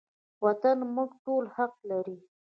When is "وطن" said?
0.45-0.77